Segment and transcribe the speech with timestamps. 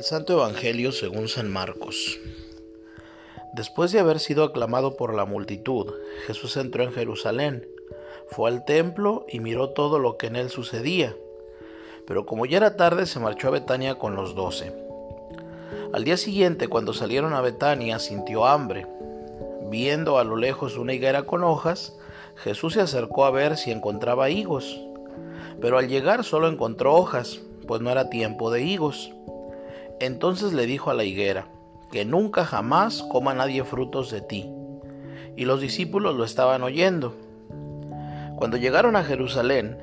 [0.00, 2.18] Del Santo Evangelio según San Marcos.
[3.52, 5.92] Después de haber sido aclamado por la multitud,
[6.26, 7.68] Jesús entró en Jerusalén,
[8.30, 11.14] fue al templo y miró todo lo que en él sucedía.
[12.06, 14.72] Pero como ya era tarde, se marchó a Betania con los doce.
[15.92, 18.86] Al día siguiente, cuando salieron a Betania, sintió hambre.
[19.68, 21.94] Viendo a lo lejos una higuera con hojas,
[22.36, 24.80] Jesús se acercó a ver si encontraba higos.
[25.60, 29.12] Pero al llegar solo encontró hojas, pues no era tiempo de higos.
[30.00, 31.46] Entonces le dijo a la higuera,
[31.92, 34.50] que nunca jamás coma nadie frutos de ti.
[35.36, 37.14] Y los discípulos lo estaban oyendo.
[38.36, 39.76] Cuando llegaron a Jerusalén,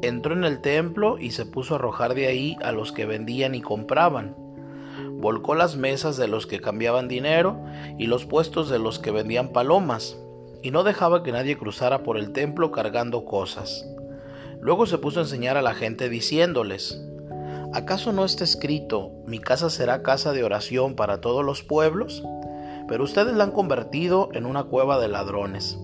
[0.00, 3.54] entró en el templo y se puso a arrojar de ahí a los que vendían
[3.54, 4.34] y compraban.
[5.12, 7.60] Volcó las mesas de los que cambiaban dinero
[7.98, 10.16] y los puestos de los que vendían palomas,
[10.62, 13.86] y no dejaba que nadie cruzara por el templo cargando cosas.
[14.60, 17.04] Luego se puso a enseñar a la gente diciéndoles,
[17.72, 22.22] ¿acaso no está escrito, mi casa será casa de oración para todos los pueblos?
[22.88, 25.78] Pero ustedes la han convertido en una cueva de ladrones.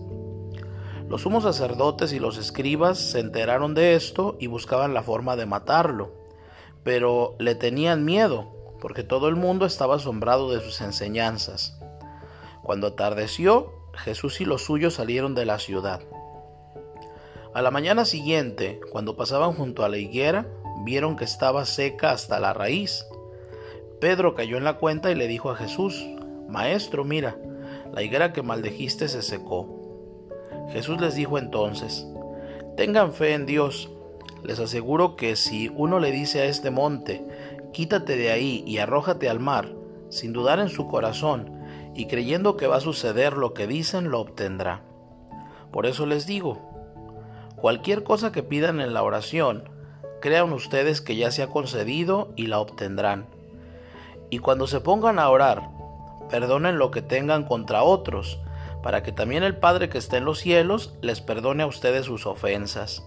[1.09, 5.45] Los sumos sacerdotes y los escribas se enteraron de esto y buscaban la forma de
[5.45, 6.13] matarlo,
[6.83, 11.79] pero le tenían miedo, porque todo el mundo estaba asombrado de sus enseñanzas.
[12.63, 16.01] Cuando atardeció, Jesús y los suyos salieron de la ciudad.
[17.53, 20.49] A la mañana siguiente, cuando pasaban junto a la higuera,
[20.85, 23.07] vieron que estaba seca hasta la raíz.
[24.01, 26.07] Pedro cayó en la cuenta y le dijo a Jesús,
[26.49, 27.37] Maestro, mira,
[27.93, 29.81] la higuera que maldejiste se secó.
[30.71, 32.07] Jesús les dijo entonces,
[32.77, 33.91] Tengan fe en Dios.
[34.43, 37.25] Les aseguro que si uno le dice a este monte,
[37.73, 39.73] quítate de ahí y arrójate al mar,
[40.11, 41.61] sin dudar en su corazón,
[41.95, 44.83] y creyendo que va a suceder lo que dicen, lo obtendrá.
[45.73, 46.59] Por eso les digo,
[47.57, 49.71] cualquier cosa que pidan en la oración,
[50.25, 53.27] crean ustedes que ya se ha concedido y la obtendrán.
[54.31, 55.69] Y cuando se pongan a orar,
[56.31, 58.41] perdonen lo que tengan contra otros,
[58.83, 62.25] para que también el Padre que está en los cielos les perdone a ustedes sus
[62.25, 63.05] ofensas.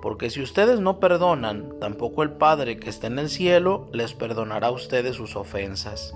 [0.00, 4.68] Porque si ustedes no perdonan, tampoco el Padre que está en el cielo les perdonará
[4.68, 6.14] a ustedes sus ofensas.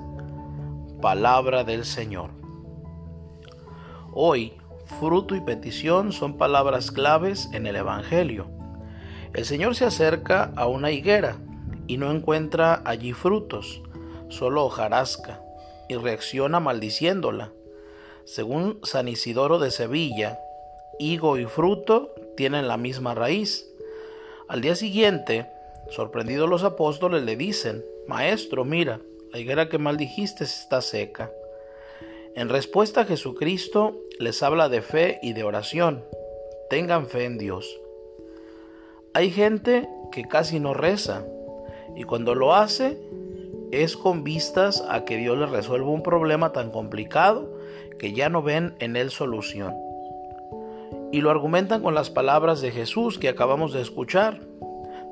[1.03, 2.31] Palabra del Señor.
[4.11, 4.55] Hoy,
[4.99, 8.54] fruto y petición son palabras claves en el Evangelio.
[9.35, 11.39] El Señor se acerca a una higuera
[11.89, 13.83] y no encuentra allí frutos,
[14.29, 15.41] solo hojarasca,
[15.89, 17.53] y reacciona maldiciéndola.
[18.25, 20.39] Según San Isidoro de Sevilla,
[21.01, 23.67] higo y fruto tienen la misma raíz.
[24.49, 25.51] Al día siguiente,
[25.91, 29.01] sorprendidos los apóstoles le dicen, Maestro, mira,
[29.33, 31.33] la higuera que maldijiste está seca.
[32.37, 36.05] En respuesta Jesucristo les habla de fe y de oración.
[36.71, 37.81] Tengan fe en Dios.
[39.17, 41.23] Hay gente que casi no reza
[41.95, 42.99] y cuando lo hace
[43.71, 47.49] es con vistas a que Dios les resuelva un problema tan complicado
[47.97, 49.73] que ya no ven en él solución.
[51.13, 54.41] Y lo argumentan con las palabras de Jesús que acabamos de escuchar.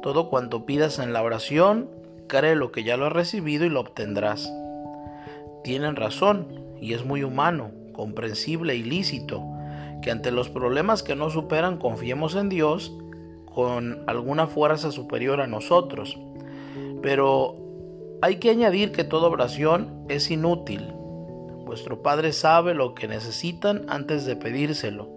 [0.03, 1.89] Todo cuanto pidas en la oración,
[2.27, 4.53] cree lo que ya lo has recibido y lo obtendrás.
[5.63, 6.49] Tienen razón
[6.81, 9.45] y es muy humano, comprensible y lícito
[10.03, 12.93] que ante los problemas que no superan confiemos en Dios
[13.55, 16.19] con alguna fuerza superior a nosotros.
[17.03, 17.57] Pero
[18.23, 20.93] hay que añadir que toda oración es inútil.
[21.65, 25.11] Vuestro Padre sabe lo que necesitan antes de pedírselo.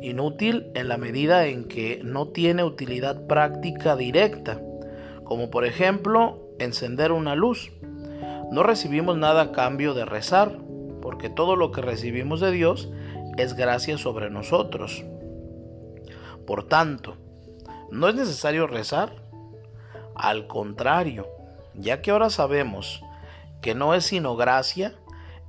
[0.00, 4.60] Inútil en la medida en que no tiene utilidad práctica directa,
[5.24, 7.70] como por ejemplo encender una luz.
[8.50, 10.58] No recibimos nada a cambio de rezar,
[11.00, 12.90] porque todo lo que recibimos de Dios
[13.38, 15.04] es gracia sobre nosotros.
[16.46, 17.16] Por tanto,
[17.92, 19.12] ¿No es necesario rezar?
[20.14, 21.26] Al contrario,
[21.74, 23.02] ya que ahora sabemos
[23.60, 24.94] que no es sino gracia,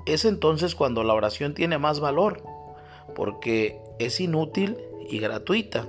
[0.05, 2.43] es entonces cuando la oración tiene más valor,
[3.15, 4.77] porque es inútil
[5.09, 5.87] y gratuita.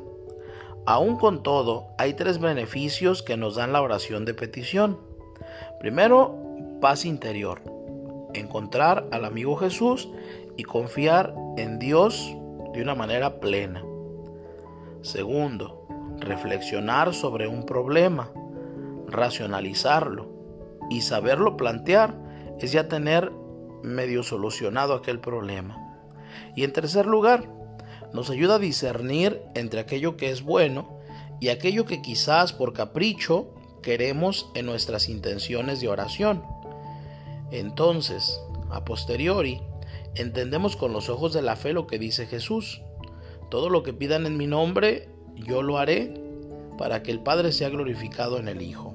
[0.86, 5.00] Aún con todo, hay tres beneficios que nos dan la oración de petición.
[5.80, 6.38] Primero,
[6.80, 7.62] paz interior,
[8.32, 10.08] encontrar al amigo Jesús
[10.56, 12.32] y confiar en Dios
[12.72, 13.82] de una manera plena.
[15.02, 15.83] Segundo,
[16.20, 18.30] reflexionar sobre un problema,
[19.08, 20.30] racionalizarlo
[20.90, 22.14] y saberlo plantear
[22.60, 23.32] es ya tener
[23.82, 25.80] medio solucionado aquel problema.
[26.56, 27.48] Y en tercer lugar,
[28.12, 30.98] nos ayuda a discernir entre aquello que es bueno
[31.40, 36.42] y aquello que quizás por capricho queremos en nuestras intenciones de oración.
[37.50, 38.40] Entonces,
[38.70, 39.60] a posteriori,
[40.14, 42.82] entendemos con los ojos de la fe lo que dice Jesús.
[43.50, 46.14] Todo lo que pidan en mi nombre, yo lo haré
[46.78, 48.93] para que el Padre sea glorificado en el Hijo.